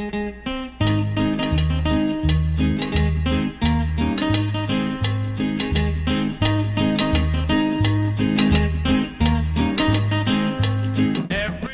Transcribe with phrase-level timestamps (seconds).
[0.00, 0.29] thank you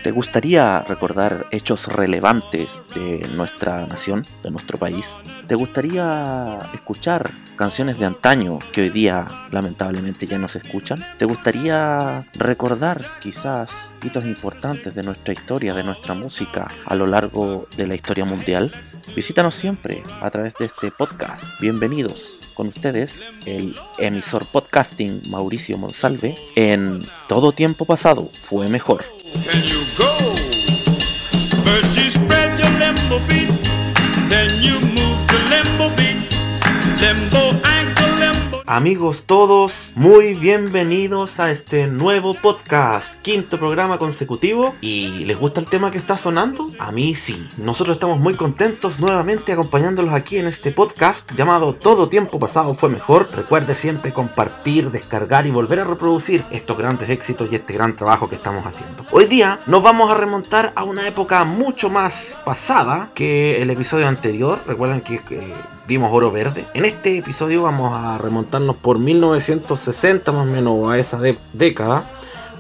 [0.07, 5.09] ¿Te gustaría recordar hechos relevantes de nuestra nación, de nuestro país?
[5.49, 11.05] ¿Te gustaría escuchar canciones de antaño que hoy día lamentablemente ya no se escuchan?
[11.19, 17.67] ¿Te gustaría recordar quizás hitos importantes de nuestra historia, de nuestra música a lo largo
[17.77, 18.71] de la historia mundial?
[19.17, 21.47] Visítanos siempre a través de este podcast.
[21.61, 29.05] Bienvenidos con ustedes el emisor podcasting Mauricio Monsalve en Todo Tiempo Pasado fue mejor.
[38.69, 44.75] Amigos todos, muy bienvenidos a este nuevo podcast, quinto programa consecutivo.
[44.81, 46.69] ¿Y les gusta el tema que está sonando?
[46.81, 47.49] A mí sí.
[47.59, 52.89] Nosotros estamos muy contentos nuevamente acompañándolos aquí en este podcast llamado Todo tiempo pasado fue
[52.89, 53.29] mejor.
[53.31, 58.29] Recuerde siempre compartir, descargar y volver a reproducir estos grandes éxitos y este gran trabajo
[58.29, 59.07] que estamos haciendo.
[59.13, 64.09] Hoy día nos vamos a remontar a una época mucho más pasada que el episodio
[64.09, 64.59] anterior.
[64.67, 65.21] Recuerden que...
[65.31, 66.67] eh, vimos oro verde.
[66.75, 71.21] En este episodio vamos a remontarnos por 1960 más o menos a esa
[71.53, 72.09] década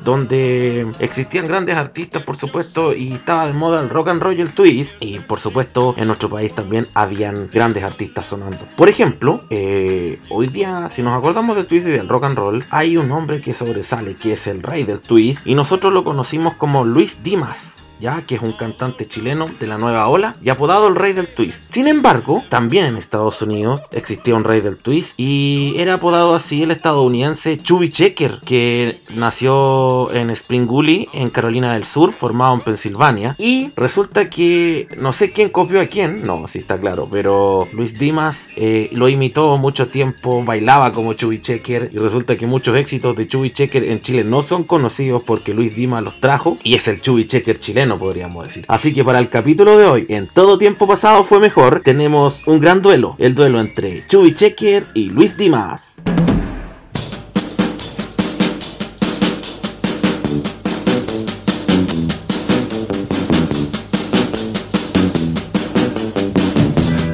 [0.05, 4.41] donde existían grandes artistas por supuesto y estaba de moda el rock and roll y
[4.41, 8.58] el twist y por supuesto en nuestro país también habían grandes artistas sonando.
[8.77, 12.64] Por ejemplo, eh, hoy día si nos acordamos del twist y del rock and roll
[12.70, 16.55] hay un hombre que sobresale que es el rey del twist y nosotros lo conocimos
[16.55, 20.89] como Luis Dimas ya que es un cantante chileno de la nueva ola y apodado
[20.89, 21.72] el rey del twist.
[21.72, 26.62] Sin embargo, también en Estados Unidos existía un rey del twist y era apodado así
[26.62, 32.61] el estadounidense Chubby Checker, que nació en Spring Gully, en Carolina del Sur, formado en
[32.61, 33.34] Pensilvania.
[33.39, 37.98] Y resulta que no sé quién copió a quién, no, sí está claro, pero Luis
[37.98, 43.17] Dimas eh, lo imitó mucho tiempo, bailaba como Chubby Checker y resulta que muchos éxitos
[43.17, 46.89] de Chubby Checker en Chile no son conocidos porque Luis Dimas los trajo y es
[46.89, 48.64] el Chubby Checker chileno, podríamos decir.
[48.69, 52.61] Así que para el capítulo de hoy, en todo tiempo pasado fue mejor, tenemos un
[52.61, 56.02] gran duelo, el duelo entre Chubby Checker y Luis Dimas.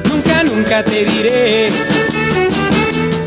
[0.05, 1.67] Nunca, nunca te diré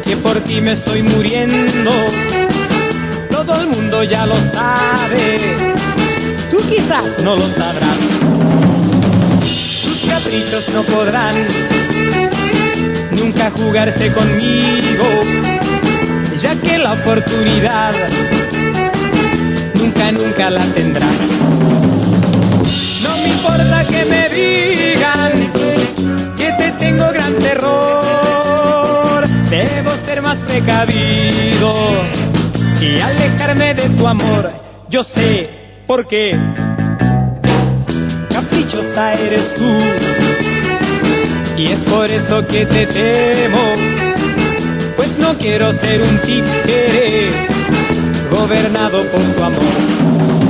[0.05, 1.93] que por ti me estoy muriendo.
[3.31, 5.76] Todo el mundo ya lo sabe.
[6.69, 7.99] Quizás no lo sabrás.
[9.39, 11.47] Tus caprichos no podrán
[13.13, 15.05] nunca jugarse conmigo,
[16.43, 17.93] ya que la oportunidad
[19.75, 21.17] nunca, nunca la tendrás.
[23.03, 25.53] No me importa que me digan
[26.37, 29.29] que te tengo gran terror.
[29.51, 31.73] Debo ser más precavido
[32.81, 34.53] y alejarme de tu amor.
[34.89, 36.33] Yo sé por qué.
[38.31, 39.71] Caprichosa eres tú
[41.57, 43.73] y es por eso que te temo.
[44.97, 47.31] Pues no quiero ser un títere
[48.31, 50.46] gobernado por tu amor.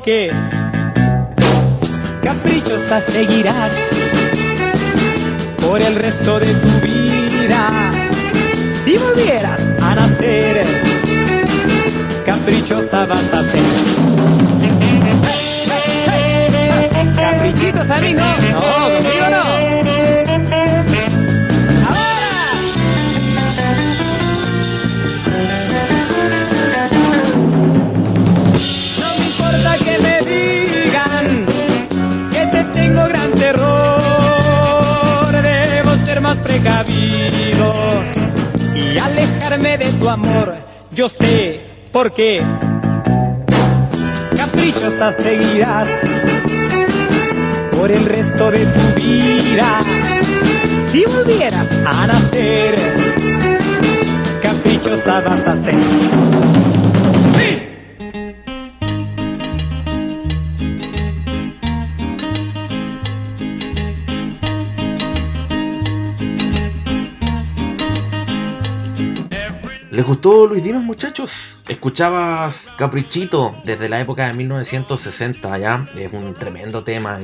[0.00, 0.30] Por qué.
[2.22, 3.72] Caprichosa seguirás
[5.60, 7.68] por el resto de tu vida.
[8.84, 10.66] Si volvieras a nacer,
[12.24, 13.62] caprichosa vas a ser.
[17.16, 18.99] Caprichitos no,
[39.58, 40.54] de tu amor.
[40.92, 41.60] Yo sé
[41.92, 42.40] por qué.
[44.36, 45.88] Caprichosa seguirás
[47.72, 49.80] por el resto de tu vida.
[50.92, 52.74] Si volvieras a nacer,
[54.40, 56.69] caprichosa vas a ser.
[70.00, 71.59] ¿Les gustó Luis Dimas, muchachos?
[71.70, 75.84] Escuchabas Caprichito desde la época de 1960, ¿ya?
[75.96, 77.20] Es un tremendo tema.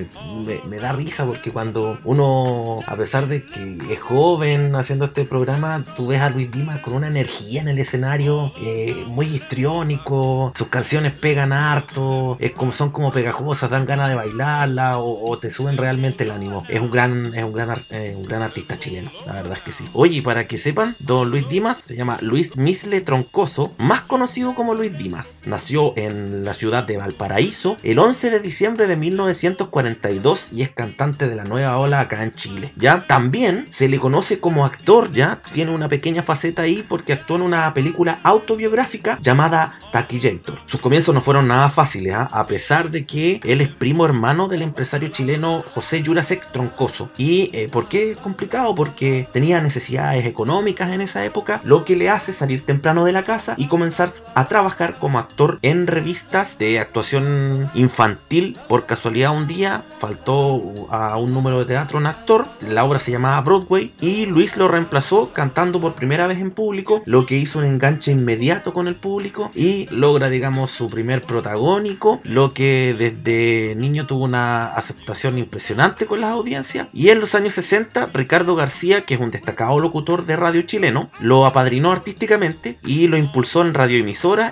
[0.68, 5.82] Me, da risa porque cuando uno, a pesar de que es joven haciendo este programa,
[5.96, 10.52] tú ves a Luis Dimas con una energía en el escenario eh, muy histriónico.
[10.54, 12.38] Sus canciones pegan harto,
[12.72, 16.62] son como pegajosas, dan ganas de bailarla o, o te suben realmente el ánimo.
[16.68, 19.72] Es un gran, es un gran, eh, un gran artista chileno, la verdad es que
[19.72, 19.84] sí.
[19.92, 24.74] Oye, para que sepan, don Luis Dimas se llama Luis Misle Troncoso, más conocido como
[24.74, 25.42] Luis Dimas.
[25.46, 31.26] Nació en la ciudad de Valparaíso el 11 de diciembre de 1942 y es cantante
[31.26, 32.70] de la nueva ola acá en Chile.
[32.76, 37.36] Ya también se le conoce como actor, ya tiene una pequeña faceta ahí porque actuó
[37.36, 40.58] en una película autobiográfica llamada Taquillator.
[40.66, 42.28] Sus comienzos no fueron nada fáciles, ¿ah?
[42.30, 47.08] a pesar de que él es primo hermano del empresario chileno José Jurasek Troncoso.
[47.16, 48.74] ¿Y eh, por qué es complicado?
[48.74, 53.22] Porque tenía necesidades económicas en esa época, lo que le hace salir temprano de la
[53.22, 58.58] casa y comenzar a trabajar como actor en revistas de actuación infantil.
[58.68, 63.10] Por casualidad un día faltó a un número de teatro un actor, la obra se
[63.10, 67.58] llamaba Broadway y Luis lo reemplazó cantando por primera vez en público, lo que hizo
[67.58, 73.74] un enganche inmediato con el público y logra digamos su primer protagónico, lo que desde
[73.76, 76.88] niño tuvo una aceptación impresionante con las audiencias.
[76.92, 81.10] Y en los años 60 Ricardo García, que es un destacado locutor de radio chileno,
[81.20, 83.98] lo apadrinó artísticamente y lo impulsó en radio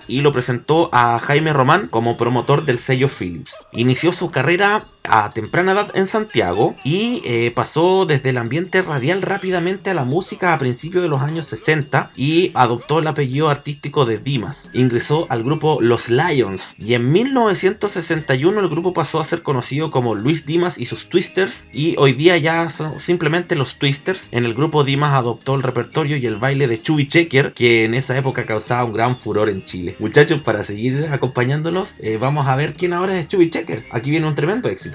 [0.08, 3.54] y lo presentó a Jaime Román como promotor del sello Philips.
[3.72, 9.22] Inició su carrera a temprana edad en Santiago y eh, pasó desde el ambiente radial
[9.22, 14.04] rápidamente a la música a principios de los años 60 y adoptó el apellido artístico
[14.06, 14.70] de Dimas.
[14.72, 20.14] Ingresó al grupo Los Lions y en 1961 el grupo pasó a ser conocido como
[20.14, 24.28] Luis Dimas y sus Twisters y hoy día ya son simplemente los Twisters.
[24.30, 27.94] En el grupo Dimas adoptó el repertorio y el baile de Chubby Checker que en
[27.94, 29.96] esa época causaba un gran furor en Chile.
[29.98, 33.84] Muchachos, para seguir acompañándonos, eh, vamos a ver quién ahora es Chubby Checker.
[33.90, 34.93] Aquí viene un tremendo éxito.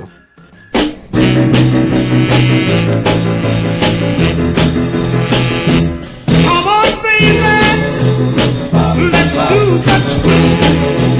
[6.45, 7.37] Come on, baby,
[9.11, 11.18] let's do that twist.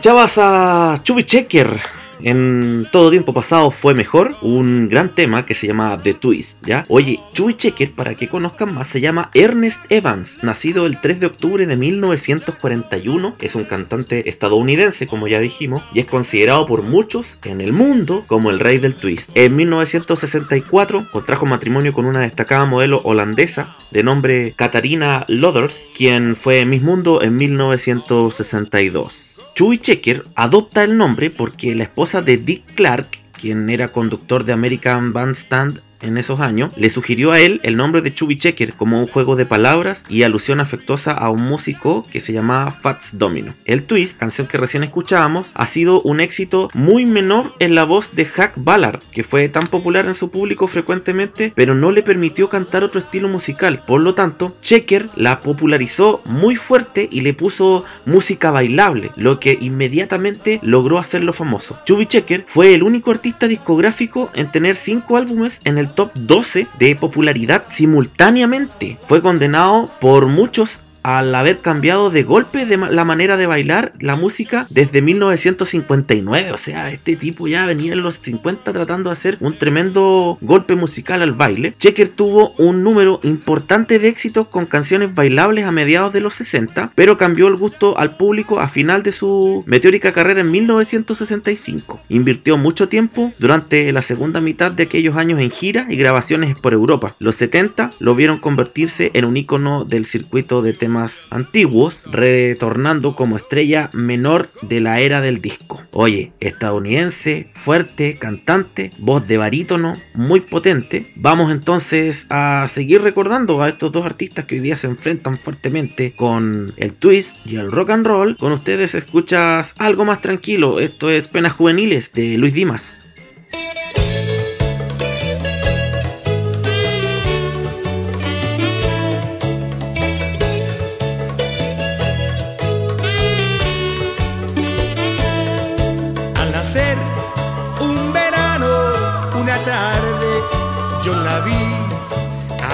[0.00, 5.66] Escuchabas a Chubby Checker en Todo Tiempo Pasado Fue Mejor, un gran tema que se
[5.66, 6.84] llama The Twist, ¿ya?
[6.88, 11.26] Oye, Chewy Checker, para que conozcan más, se llama Ernest Evans, nacido el 3 de
[11.26, 17.38] octubre de 1941, es un cantante estadounidense, como ya dijimos, y es considerado por muchos
[17.44, 19.30] en el mundo como el rey del twist.
[19.34, 26.64] En 1964 contrajo matrimonio con una destacada modelo holandesa de nombre Katarina Loders, quien fue
[26.64, 29.40] Miss Mundo en 1962.
[29.54, 33.06] Chewy Checker adopta el nombre porque la esposa de Dick Clark,
[33.40, 38.00] quien era conductor de American Bandstand en esos años, le sugirió a él el nombre
[38.02, 42.20] de Chubby Checker como un juego de palabras y alusión afectuosa a un músico que
[42.20, 43.54] se llamaba Fats Domino.
[43.64, 48.14] El twist, canción que recién escuchábamos, ha sido un éxito muy menor en la voz
[48.14, 52.48] de Hack Ballard, que fue tan popular en su público frecuentemente, pero no le permitió
[52.48, 53.82] cantar otro estilo musical.
[53.86, 59.58] Por lo tanto, Checker la popularizó muy fuerte y le puso música bailable, lo que
[59.60, 61.78] inmediatamente logró hacerlo famoso.
[61.84, 66.66] Chubby Checker fue el único artista discográfico en tener 5 álbumes en el top 12
[66.78, 68.98] de popularidad simultáneamente.
[69.06, 74.16] Fue condenado por muchos al haber cambiado de golpe de la manera de bailar la
[74.16, 76.52] música desde 1959.
[76.52, 80.74] O sea, este tipo ya venía en los 50 tratando de hacer un tremendo golpe
[80.74, 81.74] musical al baile.
[81.78, 86.92] Checker tuvo un número importante de éxitos con canciones bailables a mediados de los 60,
[86.94, 92.00] pero cambió el gusto al público a final de su meteórica carrera en 1965.
[92.08, 96.72] Invirtió mucho tiempo durante la segunda mitad de aquellos años en gira y grabaciones por
[96.72, 97.14] Europa.
[97.18, 100.89] Los 70 lo vieron convertirse en un icono del circuito de temas
[101.30, 105.82] antiguos, retornando como estrella menor de la era del disco.
[105.92, 111.12] Oye, estadounidense, fuerte, cantante, voz de barítono, muy potente.
[111.16, 116.12] Vamos entonces a seguir recordando a estos dos artistas que hoy día se enfrentan fuertemente
[116.12, 118.36] con el twist y el rock and roll.
[118.36, 120.80] Con ustedes escuchas algo más tranquilo.
[120.80, 123.06] Esto es Penas Juveniles de Luis Dimas.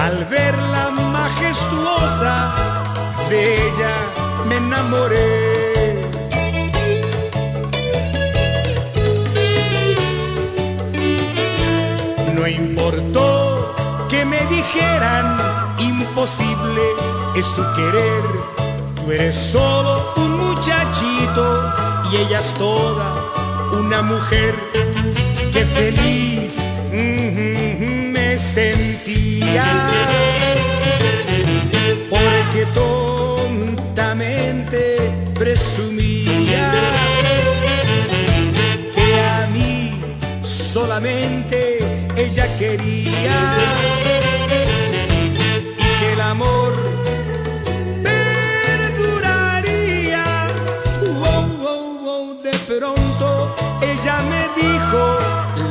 [0.07, 2.55] Al verla majestuosa,
[3.29, 3.95] de ella
[4.47, 6.01] me enamoré.
[12.35, 13.75] No importó
[14.07, 15.37] que me dijeran,
[15.77, 16.83] imposible
[17.35, 18.23] es tu querer.
[18.95, 21.73] Tú eres solo un muchachito
[22.13, 23.07] y ella es toda
[23.73, 24.55] una mujer.
[25.51, 26.66] Qué feliz
[32.09, 34.79] Porque tontamente
[35.33, 36.71] presumía
[38.93, 39.91] que a mí
[40.43, 41.79] solamente
[42.15, 43.55] ella quería
[45.77, 46.73] y que el amor
[48.03, 50.23] perduraría.
[51.01, 55.01] Wow, wow, wow, de pronto ella me dijo,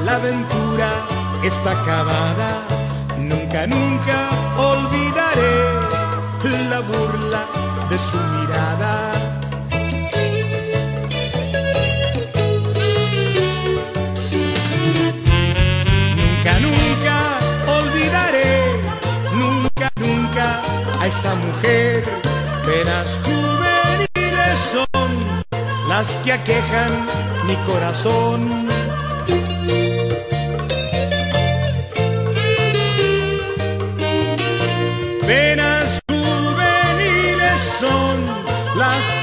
[0.05, 0.91] la aventura
[1.43, 2.51] está acabada.
[3.47, 5.55] Nunca, nunca olvidaré
[6.69, 7.47] la burla
[7.89, 9.13] de su mirada.
[16.17, 17.17] Nunca, nunca
[17.79, 18.73] olvidaré,
[19.33, 20.63] nunca, nunca
[21.01, 22.03] a esa mujer.
[22.65, 27.07] Penas juveniles son las que aquejan
[27.47, 28.76] mi corazón.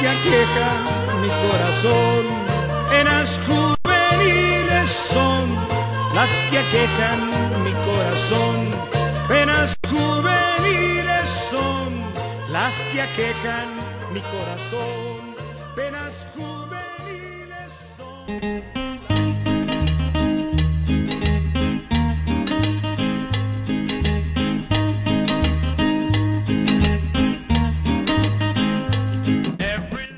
[0.03, 0.79] Que aquejan
[1.21, 2.25] mi corazón.
[2.89, 5.45] Penas juveniles son
[6.13, 7.19] las que aquejan
[7.63, 8.57] mi corazón.
[9.29, 11.89] Penas juveniles son
[12.51, 13.67] las que aquejan
[14.13, 15.35] mi corazón.
[15.73, 18.82] Penas juveniles son.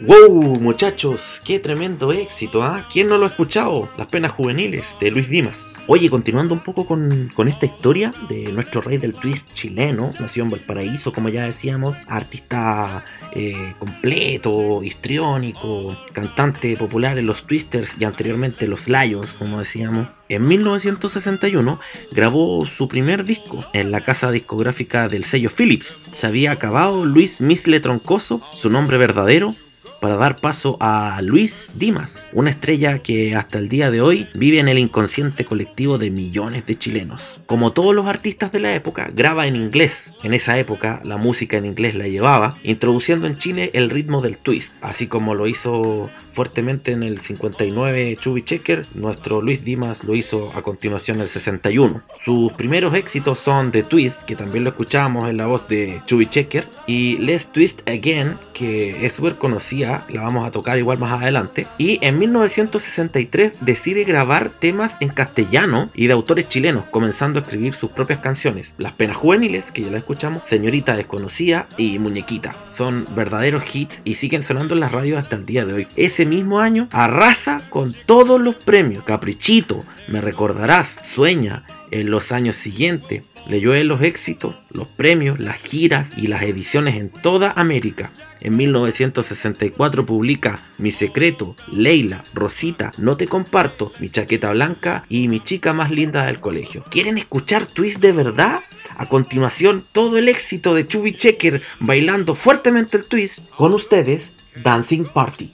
[0.05, 1.41] ¡Wow, muchachos!
[1.43, 2.61] ¡Qué tremendo éxito!
[2.61, 2.87] ¿ah?
[2.93, 3.89] ¿Quién no lo ha escuchado?
[3.97, 5.83] Las penas juveniles de Luis Dimas.
[5.87, 10.43] Oye, continuando un poco con, con esta historia de nuestro rey del twist chileno, nació
[10.43, 18.03] en Valparaíso, como ya decíamos, artista eh, completo, histriónico, cantante popular en los Twisters y
[18.03, 20.09] anteriormente los Lions, como decíamos.
[20.29, 21.79] En 1961
[22.11, 25.99] grabó su primer disco en la casa discográfica del sello Philips.
[26.13, 29.53] Se había acabado Luis Misle Troncoso, su nombre verdadero,
[30.01, 34.59] para dar paso a Luis Dimas, una estrella que hasta el día de hoy vive
[34.59, 37.39] en el inconsciente colectivo de millones de chilenos.
[37.45, 40.13] Como todos los artistas de la época, graba en inglés.
[40.23, 44.37] En esa época la música en inglés la llevaba, introduciendo en Chile el ritmo del
[44.37, 50.15] twist, así como lo hizo fuertemente en el 59 Chubby Checker, nuestro Luis Dimas lo
[50.15, 52.03] hizo a continuación en el 61.
[52.19, 56.25] Sus primeros éxitos son The Twist, que también lo escuchamos en la voz de Chubby
[56.27, 61.21] Checker, y Let's Twist Again, que es súper conocida, la vamos a tocar igual más
[61.21, 61.67] adelante.
[61.77, 67.73] Y en 1963 decide grabar temas en castellano y de autores chilenos, comenzando a escribir
[67.73, 68.73] sus propias canciones.
[68.77, 72.53] Las penas juveniles, que ya la escuchamos, Señorita Desconocida y Muñequita.
[72.69, 75.87] Son verdaderos hits y siguen sonando en las radios hasta el día de hoy.
[75.95, 79.03] Ese mismo año arrasa con todos los premios.
[79.03, 83.23] Caprichito, me recordarás, sueña en los años siguientes.
[83.47, 88.11] Leyó en los éxitos, los premios, las giras y las ediciones en toda América.
[88.41, 95.39] En 1964 publica Mi secreto, Leila, Rosita, No te comparto, Mi chaqueta blanca y Mi
[95.41, 96.83] chica más linda del colegio.
[96.89, 98.61] ¿Quieren escuchar twist de verdad?
[98.97, 105.05] A continuación, todo el éxito de Chubby Checker bailando fuertemente el twist con ustedes, Dancing
[105.05, 105.53] Party.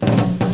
[0.00, 0.45] Thank you.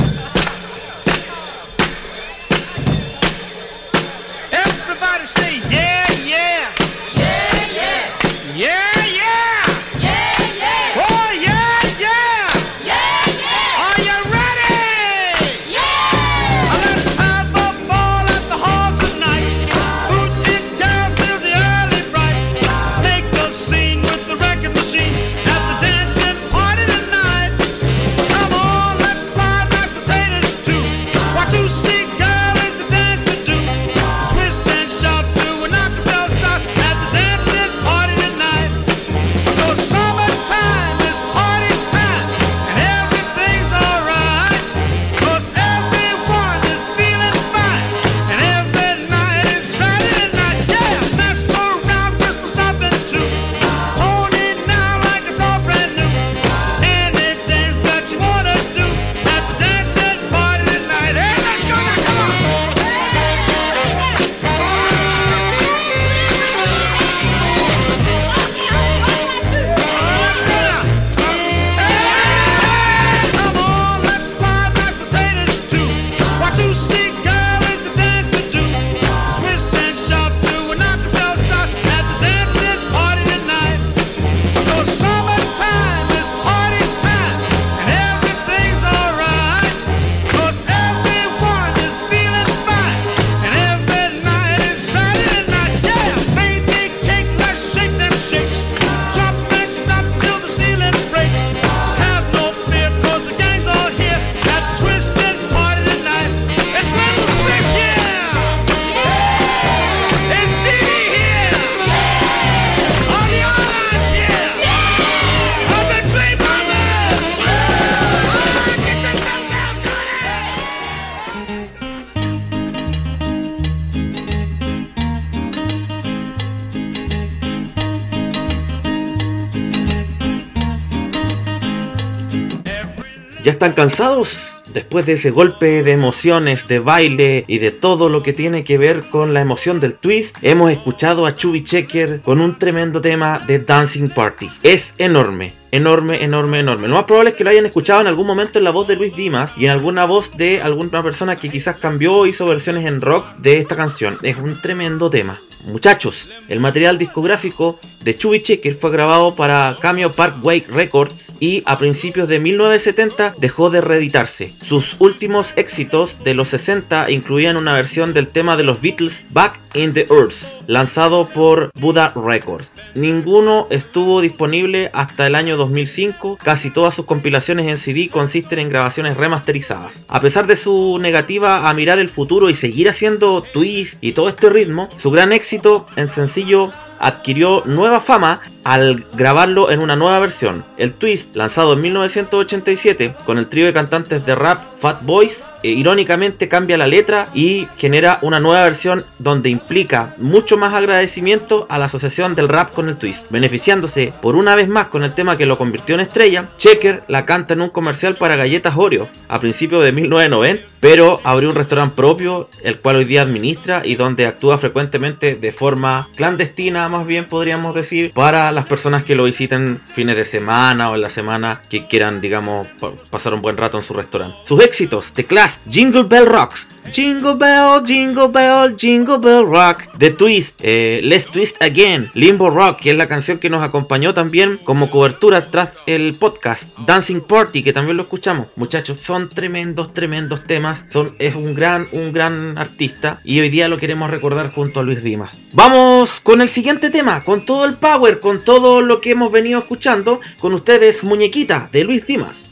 [133.53, 134.63] ¿Ya están cansados?
[134.73, 138.79] Después de ese golpe de emociones, de baile y de todo lo que tiene que
[138.79, 143.41] ver con la emoción del twist, hemos escuchado a Chubby Checker con un tremendo tema
[143.47, 144.49] de Dancing Party.
[144.63, 145.53] Es enorme.
[145.71, 146.89] Enorme, enorme, enorme.
[146.89, 148.97] Lo más probable es que lo hayan escuchado en algún momento en la voz de
[148.97, 152.87] Luis Dimas y en alguna voz de alguna persona que quizás cambió o hizo versiones
[152.87, 154.17] en rock de esta canción.
[154.23, 155.39] Es un tremendo tema.
[155.65, 158.43] Muchachos, el material discográfico de Chubby
[158.79, 164.53] fue grabado para Cameo Parkway Records y a principios de 1970 dejó de reeditarse.
[164.67, 169.62] Sus últimos éxitos de los 60 incluían una versión del tema de los Beatles Back
[169.75, 172.69] in the Earth, lanzado por Buddha Records.
[172.95, 178.69] Ninguno estuvo disponible hasta el año 2005, casi todas sus compilaciones en CD consisten en
[178.69, 180.05] grabaciones remasterizadas.
[180.09, 184.29] A pesar de su negativa a mirar el futuro y seguir haciendo twist y todo
[184.29, 186.71] este ritmo, su gran éxito en sencillo
[187.03, 190.65] adquirió nueva fama al grabarlo en una nueva versión.
[190.79, 195.71] El Twist, lanzado en 1987 con el trío de cantantes de rap Fat Boys, eh,
[195.71, 201.79] irónicamente cambia la letra y genera una nueva versión donde implica mucho más agradecimiento a
[201.79, 203.29] la asociación del rap con el twist.
[203.31, 207.27] Beneficiándose por una vez más con el tema que lo convirtió en estrella, Checker la
[207.27, 211.95] canta en un comercial para galletas Oreo a principios de 1990 pero abrió un restaurante
[211.95, 217.27] propio, el cual hoy día administra y donde actúa frecuentemente de forma clandestina, más bien
[217.27, 221.63] podríamos decir, para las personas que lo visiten fines de semana o en la semana
[221.71, 224.37] que quieran, digamos, pa- pasar un buen rato en su restaurante.
[224.45, 230.11] Sus éxitos, The Clash, Jingle Bell Rocks, Jingle Bell, Jingle Bell, Jingle Bell Rock, The
[230.11, 234.59] Twist, eh, Let's Twist Again, Limbo Rock, que es la canción que nos acompañó también
[234.65, 238.49] como cobertura tras el podcast, Dancing Party, que también lo escuchamos.
[238.57, 243.69] Muchachos, son tremendos, tremendos temas, son, es un gran, un gran artista y hoy día
[243.69, 245.31] lo queremos recordar junto a Luis Dimas.
[245.53, 249.61] Vamos con el siguiente tema, con todo el power, con todo lo que hemos venido
[249.61, 252.52] escuchando, con ustedes Muñequita de Luis Dimas.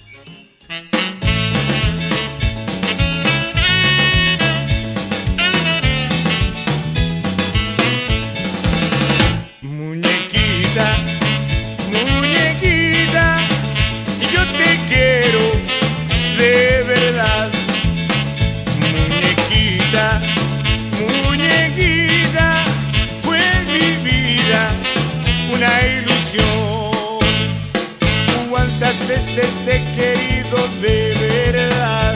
[29.20, 31.14] Veces he querido de
[31.52, 32.14] verdad,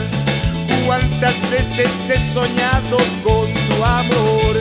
[0.86, 4.54] cuántas veces he soñado con tu amor.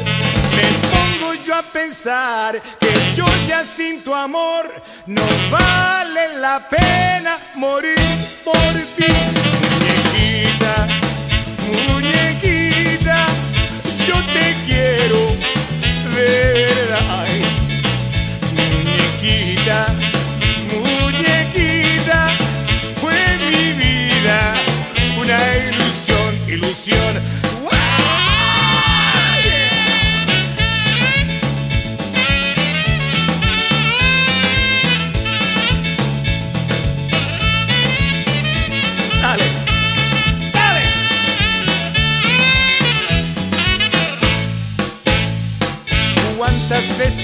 [0.57, 4.65] Me pongo yo a pensar que yo ya sin tu amor
[5.05, 7.95] no vale la pena morir
[8.43, 9.62] por ti.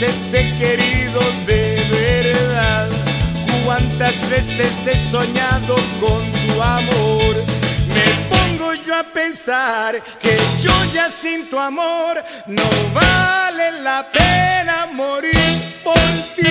[0.02, 2.88] He querido de verdad,
[3.66, 7.36] cuántas veces he soñado con tu amor.
[7.94, 14.88] Me pongo yo a pensar que yo ya sin tu amor no vale la pena
[14.94, 15.36] morir
[15.84, 16.00] por
[16.38, 16.48] ti.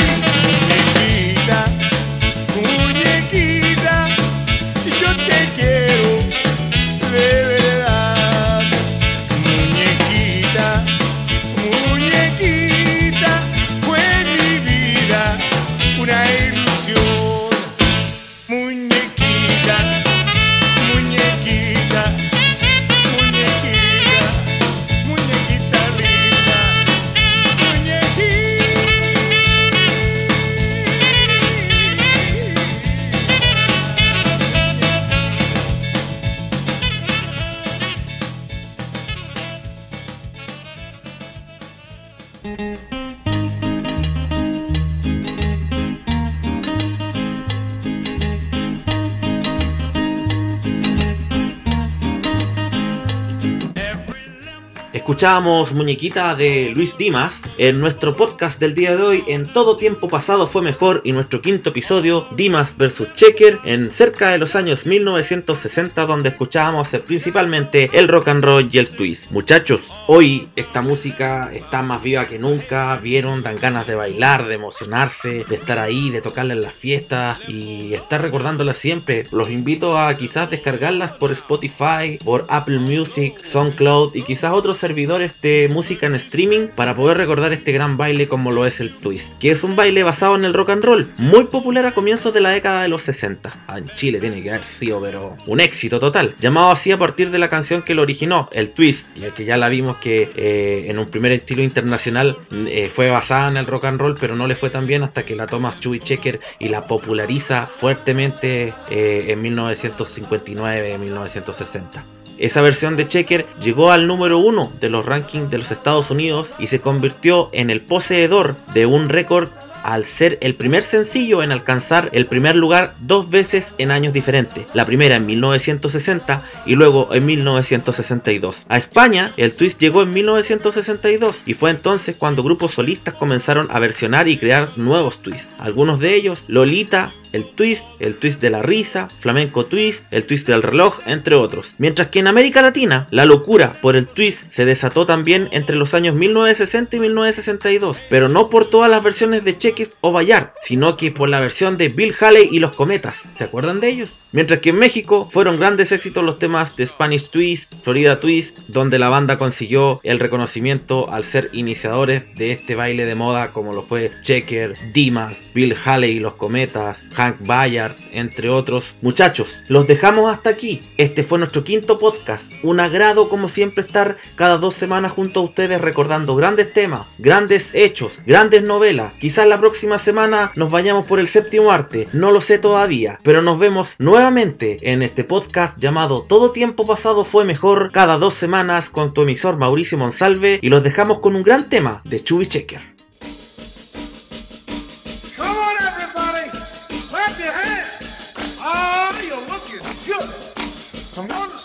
[55.18, 59.24] Escuchábamos Muñequita de Luis Dimas en nuestro podcast del día de hoy.
[59.26, 64.28] En todo tiempo pasado fue mejor y nuestro quinto episodio, Dimas vs Checker, en cerca
[64.28, 69.32] de los años 1960, donde escuchábamos principalmente el rock and roll y el twist.
[69.32, 72.96] Muchachos, hoy esta música está más viva que nunca.
[73.02, 77.40] Vieron, dan ganas de bailar, de emocionarse, de estar ahí, de tocarla en las fiestas
[77.48, 79.24] y estar recordándola siempre.
[79.32, 85.07] Los invito a quizás descargarlas por Spotify, por Apple Music, SoundCloud y quizás otros servidores
[85.16, 89.38] de música en streaming para poder recordar este gran baile como lo es el twist,
[89.38, 92.40] que es un baile basado en el rock and roll, muy popular a comienzos de
[92.40, 93.50] la década de los 60.
[93.68, 97.30] Ah, en Chile tiene que haber sido, pero un éxito total, llamado así a partir
[97.30, 100.84] de la canción que lo originó, el twist, ya que ya la vimos que eh,
[100.88, 104.46] en un primer estilo internacional eh, fue basada en el rock and roll, pero no
[104.46, 109.24] le fue tan bien hasta que la toma Chewy Checker y la populariza fuertemente eh,
[109.28, 112.17] en 1959-1960.
[112.38, 116.54] Esa versión de Checker llegó al número uno de los rankings de los Estados Unidos
[116.58, 119.48] y se convirtió en el poseedor de un récord
[119.82, 124.66] al ser el primer sencillo en alcanzar el primer lugar dos veces en años diferentes.
[124.74, 128.66] La primera en 1960 y luego en 1962.
[128.68, 133.80] A España, el twist llegó en 1962 y fue entonces cuando grupos solistas comenzaron a
[133.80, 135.54] versionar y crear nuevos twists.
[135.58, 140.46] Algunos de ellos, Lolita, el twist, el twist de la risa, flamenco twist, el twist
[140.46, 141.74] del reloj, entre otros.
[141.78, 145.94] Mientras que en América Latina, la locura por el twist se desató también entre los
[145.94, 150.96] años 1960 y 1962, pero no por todas las versiones de Cheques o Bayard, sino
[150.96, 153.22] que por la versión de Bill Haley y los Cometas.
[153.36, 154.22] ¿Se acuerdan de ellos?
[154.32, 158.98] Mientras que en México fueron grandes éxitos los temas de Spanish Twist, Florida Twist, donde
[158.98, 163.82] la banda consiguió el reconocimiento al ser iniciadores de este baile de moda como lo
[163.82, 168.94] fue Checker, Dimas, Bill Haley y los Cometas, Hank Bayard, entre otros.
[169.02, 170.80] Muchachos, los dejamos hasta aquí.
[170.96, 172.52] Este fue nuestro quinto podcast.
[172.62, 177.74] Un agrado como siempre estar cada dos semanas junto a ustedes recordando grandes temas, grandes
[177.74, 179.12] hechos, grandes novelas.
[179.14, 183.42] Quizás la próxima semana nos vayamos por el séptimo arte, no lo sé todavía, pero
[183.42, 188.90] nos vemos nuevamente en este podcast llamado Todo tiempo pasado fue mejor cada dos semanas
[188.90, 192.97] con tu emisor Mauricio Monsalve y los dejamos con un gran tema de Chubby Checker.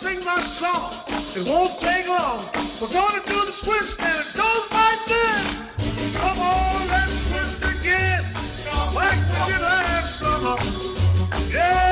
[0.04, 0.92] Sing my song.
[1.40, 2.44] It won't take long.
[2.82, 5.64] We're to do the twist, and it goes like this.
[6.20, 8.22] Come on, let's twist again.
[8.94, 10.58] Like we did last summer.
[11.56, 11.83] Yeah,